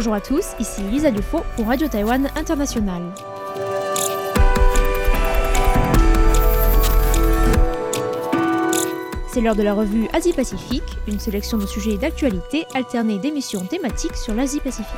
[0.00, 3.02] Bonjour à tous, ici Lisa Dufaux pour Radio Taïwan International.
[9.30, 14.32] C'est l'heure de la revue Asie-Pacifique, une sélection de sujets d'actualité alternée d'émissions thématiques sur
[14.32, 14.88] l'Asie-Pacifique.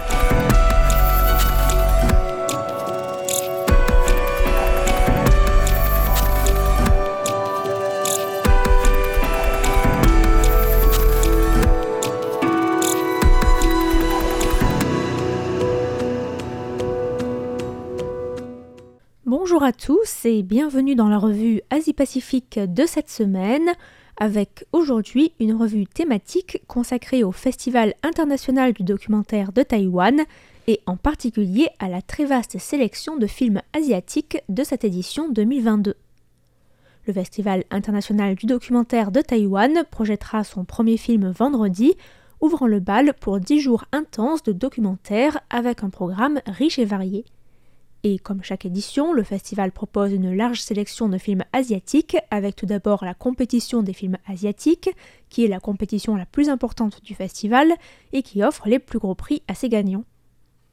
[19.52, 23.68] Bonjour à tous et bienvenue dans la revue Asie-Pacifique de cette semaine
[24.16, 30.22] avec aujourd'hui une revue thématique consacrée au Festival international du documentaire de Taïwan
[30.68, 35.96] et en particulier à la très vaste sélection de films asiatiques de cette édition 2022.
[37.06, 41.92] Le Festival international du documentaire de Taïwan projettera son premier film vendredi,
[42.40, 47.26] ouvrant le bal pour 10 jours intenses de documentaires avec un programme riche et varié.
[48.04, 52.66] Et comme chaque édition, le festival propose une large sélection de films asiatiques, avec tout
[52.66, 54.90] d'abord la compétition des films asiatiques,
[55.28, 57.72] qui est la compétition la plus importante du festival
[58.12, 60.04] et qui offre les plus gros prix à ses gagnants.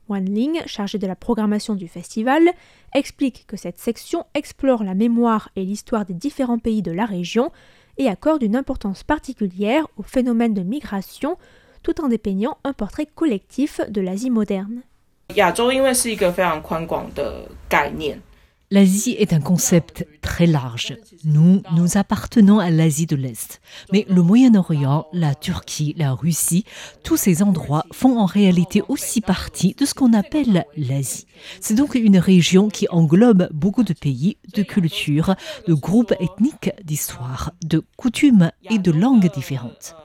[0.07, 2.49] Wan Ling, chargé de la programmation du festival,
[2.95, 7.51] explique que cette section explore la mémoire et l'histoire des différents pays de la région
[7.99, 11.37] et accorde une importance particulière au phénomène de migration,
[11.83, 14.81] tout en dépeignant un portrait collectif de l'Asie moderne.
[18.71, 20.97] L'Asie est un concept très large.
[21.23, 23.61] Nous, nous appartenons à l'Asie de l'Est.
[23.93, 26.65] Mais le Moyen-Orient, la Turquie, la Russie,
[27.03, 31.27] tous ces endroits font en réalité aussi partie de ce qu'on appelle l'Asie.
[31.61, 35.35] C'est donc une région qui englobe beaucoup de pays, de cultures,
[35.67, 39.95] de groupes ethniques, d'histoires, de coutumes et de langues différentes.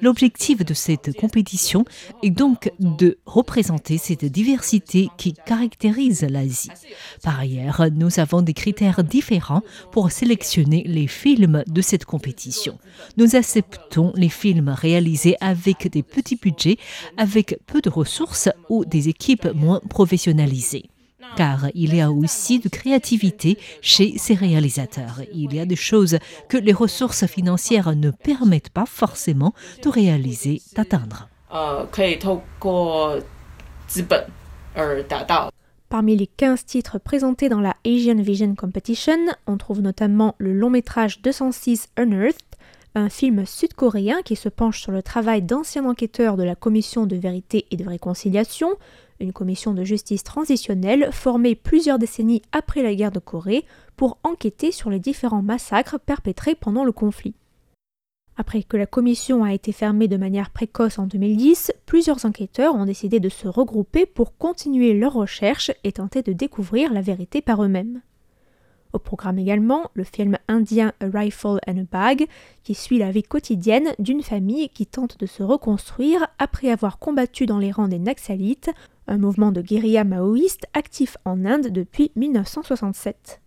[0.00, 1.84] L'objectif de cette compétition
[2.22, 6.70] est donc de représenter cette diversité qui caractérise l'Asie.
[7.22, 12.78] Par ailleurs, nous avons des critères différents pour sélectionner les films de cette compétition.
[13.16, 16.78] Nous acceptons les films réalisés avec des petits budgets,
[17.16, 20.91] avec peu de ressources ou des équipes moins professionnalisées
[21.36, 25.20] car il y a aussi de créativité chez ces réalisateurs.
[25.32, 26.18] Il y a des choses
[26.48, 31.28] que les ressources financières ne permettent pas forcément de réaliser, d'atteindre.
[35.88, 40.70] Parmi les 15 titres présentés dans la Asian Vision Competition, on trouve notamment le long
[40.70, 42.40] métrage 206 Unearthed,
[42.94, 47.16] un film sud-coréen qui se penche sur le travail d'anciens enquêteurs de la Commission de
[47.16, 48.76] vérité et de réconciliation,
[49.22, 53.64] une commission de justice transitionnelle formée plusieurs décennies après la guerre de Corée
[53.96, 57.34] pour enquêter sur les différents massacres perpétrés pendant le conflit.
[58.36, 62.86] Après que la commission a été fermée de manière précoce en 2010, plusieurs enquêteurs ont
[62.86, 67.62] décidé de se regrouper pour continuer leurs recherches et tenter de découvrir la vérité par
[67.62, 68.00] eux-mêmes.
[68.92, 72.26] Au programme également, le film indien A Rifle and a Bag,
[72.62, 77.46] qui suit la vie quotidienne d'une famille qui tente de se reconstruire après avoir combattu
[77.46, 78.70] dans les rangs des Naxalites
[79.06, 83.40] un mouvement de guérilla maoïste actif en Inde depuis 1967.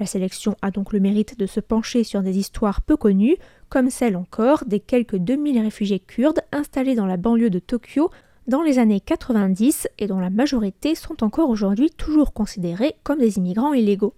[0.00, 3.36] La sélection a donc le mérite de se pencher sur des histoires peu connues,
[3.68, 8.10] comme celle encore des quelques 2000 réfugiés kurdes installés dans la banlieue de Tokyo
[8.48, 13.38] dans les années 90 et dont la majorité sont encore aujourd'hui toujours considérés comme des
[13.38, 14.14] immigrants illégaux.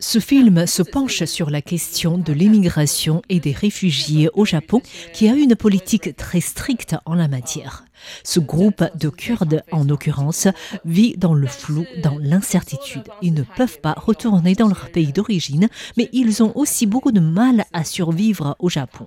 [0.00, 4.80] Ce film se penche sur la question de l'immigration et des réfugiés au Japon,
[5.12, 7.84] qui a une politique très stricte en la matière.
[8.24, 10.48] Ce groupe de Kurdes, en l'occurrence,
[10.84, 13.08] vit dans le flou, dans l'incertitude.
[13.22, 17.20] Ils ne peuvent pas retourner dans leur pays d'origine, mais ils ont aussi beaucoup de
[17.20, 19.06] mal à survivre au Japon.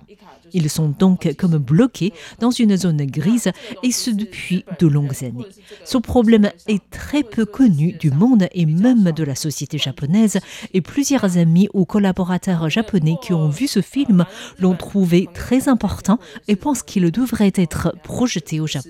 [0.54, 3.50] Ils sont donc comme bloqués dans une zone grise
[3.82, 5.46] et ce depuis de longues années.
[5.84, 10.38] Ce problème est très peu connu du monde et même de la société japonaise
[10.74, 14.24] et plusieurs amis ou collaborateurs japonais qui ont vu ce film
[14.58, 16.18] l'ont trouvé très important
[16.48, 18.81] et pensent qu'il devrait être projeté au Japon.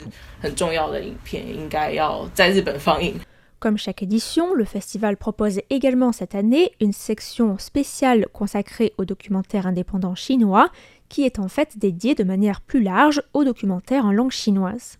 [3.62, 9.69] Comme chaque édition, le festival propose également cette année une section spéciale consacrée aux documentaires
[9.69, 10.69] indépendants chinois
[11.09, 14.99] qui est en fait dédiée de manière plus large aux documentaires en langue chinoise.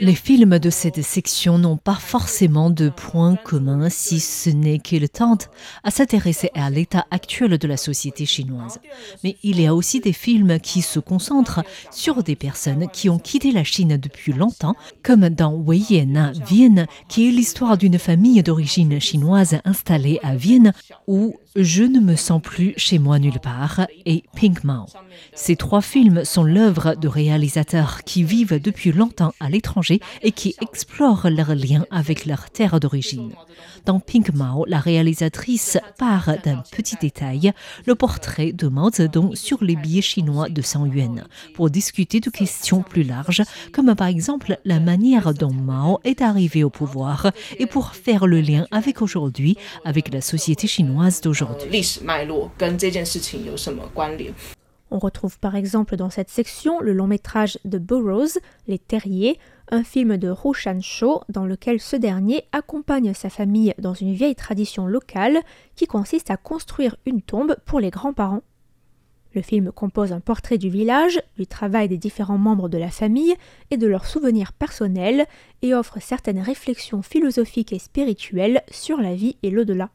[0.00, 5.08] Les films de cette section n'ont pas forcément de points communs si ce n'est qu'ils
[5.08, 5.50] tentent
[5.82, 8.78] à s'intéresser à l'état actuel de la société chinoise.
[9.24, 13.18] Mais il y a aussi des films qui se concentrent sur des personnes qui ont
[13.18, 19.00] quitté la Chine depuis longtemps, comme dans Weiyena, Vienne, qui est l'histoire d'une famille d'origine
[19.00, 20.72] chinoise installée à Vienne,
[21.06, 24.86] ou je ne me sens plus chez moi nulle part et Pink Mao.
[25.34, 30.54] Ces trois films sont l'œuvre de réalisateurs qui vivent depuis longtemps à l'étranger et qui
[30.60, 33.32] explorent leurs liens avec leur terre d'origine.
[33.86, 37.52] Dans Pink Mao, la réalisatrice part d'un petit détail,
[37.86, 42.30] le portrait de Mao Zedong sur les billets chinois de 100 yuan, pour discuter de
[42.30, 47.66] questions plus larges, comme par exemple la manière dont Mao est arrivé au pouvoir et
[47.66, 51.70] pour faire le lien avec aujourd'hui, avec la société chinoise d'aujourd'hui.
[54.94, 59.38] On retrouve par exemple dans cette section le long métrage de Burroughs, Les Terriers,
[59.70, 64.34] un film de Roshan Shaw dans lequel ce dernier accompagne sa famille dans une vieille
[64.34, 65.38] tradition locale
[65.76, 68.42] qui consiste à construire une tombe pour les grands-parents.
[69.34, 73.34] Le film compose un portrait du village, du travail des différents membres de la famille
[73.70, 75.24] et de leurs souvenirs personnels
[75.62, 79.88] et offre certaines réflexions philosophiques et spirituelles sur la vie et l'au-delà.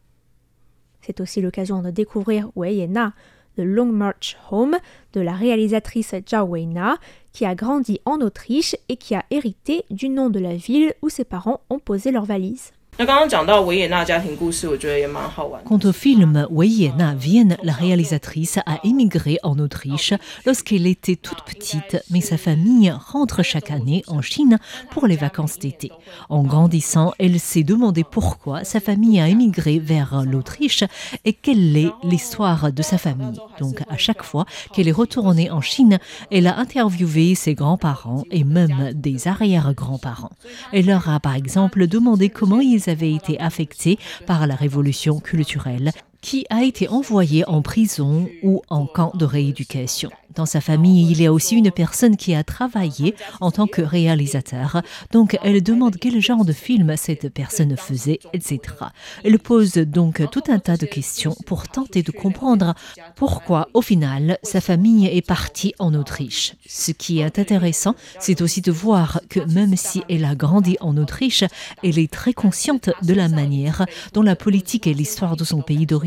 [1.02, 3.14] C'est aussi l'occasion de découvrir Wei Na,
[3.58, 4.78] The Long March Home
[5.14, 6.98] de la réalisatrice Zhao Weina,
[7.34, 11.10] qui a grandi en Autriche et qui a hérité du nom de la ville où
[11.10, 12.72] ses parents ont posé leurs valises.
[13.00, 13.28] Quant
[15.84, 16.48] au film
[16.98, 20.16] Na Vienne, la réalisatrice a émigré en Autriche
[20.48, 24.58] lorsqu'elle était toute petite, mais sa famille rentre chaque année en Chine
[24.90, 25.92] pour les vacances d'été.
[26.30, 30.84] En grandissant, elle s'est demandé pourquoi sa famille a émigré vers l'Autriche
[31.24, 33.40] et quelle est l'histoire de sa famille.
[33.60, 36.00] Donc à chaque fois qu'elle est retournée en Chine,
[36.32, 40.32] elle a interviewé ses grands-parents et même des arrière-grands-parents.
[40.74, 45.92] Elle leur a par exemple demandé comment ils avaient été affectés par la révolution culturelle
[46.22, 50.10] qui a été envoyé en prison ou en camp de rééducation.
[50.36, 53.82] Dans sa famille, il y a aussi une personne qui a travaillé en tant que
[53.82, 54.84] réalisateur.
[55.12, 58.60] Donc, elle demande quel genre de film cette personne faisait, etc.
[59.24, 62.76] Elle pose donc tout un tas de questions pour tenter de comprendre
[63.16, 66.54] pourquoi, au final, sa famille est partie en Autriche.
[66.68, 70.98] Ce qui est intéressant, c'est aussi de voir que même si elle a grandi en
[70.98, 71.46] Autriche,
[71.84, 75.88] elle est très consciente de la manière dont la politique et l'histoire de son pays
[75.88, 76.07] d'origine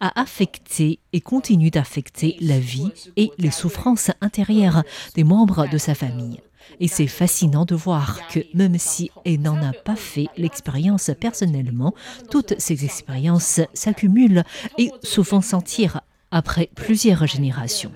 [0.00, 4.82] a affecté et continue d'affecter la vie et les souffrances intérieures
[5.14, 6.40] des membres de sa famille.
[6.80, 11.94] Et c'est fascinant de voir que même si elle n'en a pas fait l'expérience personnellement,
[12.30, 14.44] toutes ces expériences s'accumulent
[14.76, 17.92] et se font sentir après plusieurs générations.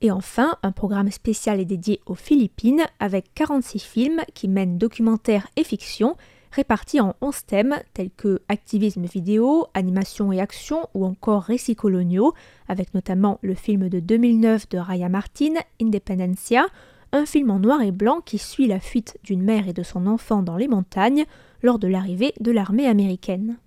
[0.00, 5.48] Et enfin, un programme spécial est dédié aux Philippines avec 46 films qui mènent documentaire
[5.56, 6.16] et fiction
[6.52, 12.34] répartis en 11 thèmes tels que activisme vidéo, animation et action ou encore récits coloniaux,
[12.68, 16.66] avec notamment le film de 2009 de Raya Martin, Independencia,
[17.12, 20.06] un film en noir et blanc qui suit la fuite d'une mère et de son
[20.06, 21.24] enfant dans les montagnes
[21.62, 23.58] lors de l'arrivée de l'armée américaine.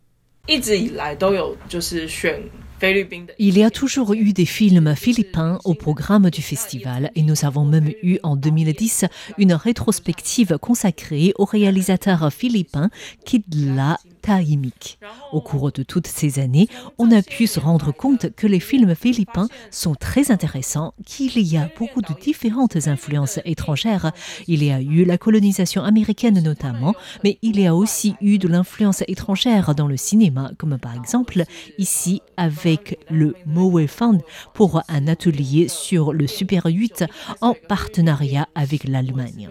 [3.39, 7.63] Il y a toujours eu des films philippins au programme du festival et nous avons
[7.63, 9.05] même eu en 2010
[9.37, 12.89] une rétrospective consacrée au réalisateur philippin
[13.23, 13.99] Kidla
[15.31, 18.95] Au cours de toutes ces années, on a pu se rendre compte que les films
[18.95, 24.11] philippins sont très intéressants, qu'il y a beaucoup de différentes influences étrangères.
[24.47, 28.47] Il y a eu la colonisation américaine notamment, mais il y a aussi eu de
[28.47, 31.43] l'influence étrangère dans le cinéma, comme par exemple
[31.77, 34.19] ici avec le Moe Fund
[34.53, 37.05] pour un atelier sur le Super 8
[37.41, 39.49] en partenariat avec l'Allemagne.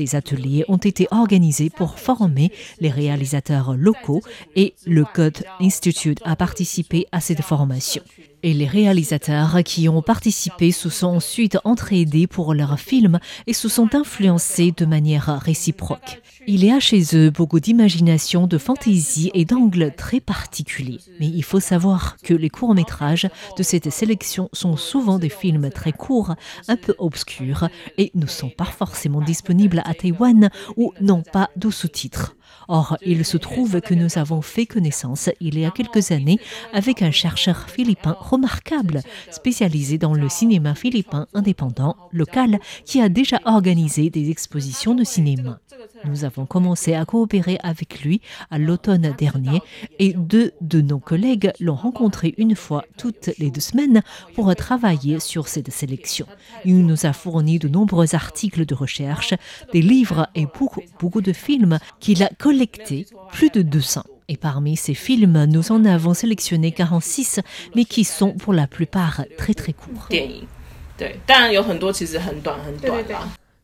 [0.00, 4.22] Des ateliers ont été organisés pour former les réalisateurs locaux
[4.56, 8.02] et le Code Institute a participé à cette formation.
[8.42, 13.68] Et les réalisateurs qui ont participé se sont ensuite entraidés pour leurs films et se
[13.68, 16.22] sont influencés de manière réciproque.
[16.46, 21.00] Il y a chez eux beaucoup d'imagination, de fantaisie et d'angles très particuliers.
[21.20, 23.28] Mais il faut savoir que les courts-métrages
[23.58, 26.34] de cette sélection sont souvent des films très courts,
[26.68, 27.68] un peu obscurs
[27.98, 32.34] et ne sont pas forcément disponibles à Taïwan ou n'ont pas de sous-titres.
[32.68, 36.38] Or, il se trouve que nous avons fait connaissance il y a quelques années
[36.72, 43.40] avec un chercheur philippin remarquable, spécialisé dans le cinéma philippin indépendant local, qui a déjà
[43.44, 45.58] organisé des expositions de cinéma.
[46.04, 49.60] Nous avons commencé à coopérer avec lui à l'automne dernier
[49.98, 54.02] et deux de nos collègues l'ont rencontré une fois toutes les deux semaines
[54.34, 56.26] pour travailler sur cette sélection.
[56.64, 59.34] Il nous a fourni de nombreux articles de recherche,
[59.72, 64.02] des livres et beaucoup, beaucoup de films qu'il a collectés, plus de 200.
[64.28, 67.40] Et parmi ces films, nous en avons sélectionné 46,
[67.74, 70.08] mais qui sont pour la plupart très très courts.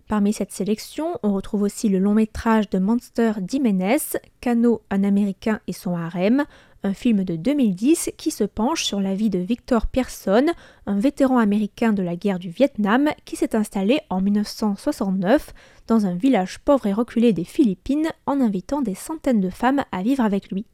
[0.09, 3.99] Parmi cette sélection, on retrouve aussi le long métrage de Monster Jiménez,
[4.41, 6.45] Cano, un Américain et son harem,
[6.85, 10.47] un film de 2010 qui se penche sur la vie de Victor Pearson,
[10.87, 15.53] un vétéran américain de la guerre du Vietnam qui s'est installé en 1969
[15.89, 20.03] dans un village pauvre et reculé des Philippines en invitant des centaines de femmes à
[20.03, 20.67] vivre avec lui.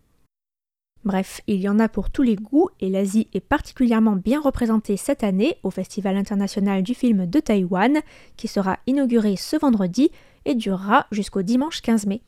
[1.05, 4.97] Bref, il y en a pour tous les goûts et l'Asie est particulièrement bien représentée
[4.97, 7.99] cette année au Festival international du film de Taïwan
[8.37, 10.11] qui sera inauguré ce vendredi
[10.45, 12.23] et durera jusqu'au dimanche 15 mai.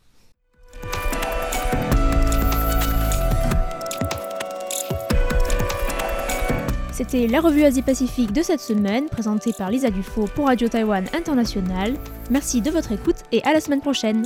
[6.90, 11.94] C'était la revue Asie-Pacifique de cette semaine, présentée par Lisa Dufaux pour Radio Taïwan International.
[12.30, 14.24] Merci de votre écoute et à la semaine prochaine.